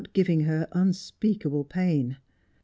37 0.01 0.13
giving 0.15 0.39
her 0.47 0.67
unspeakable 0.71 1.63
pain 1.63 2.17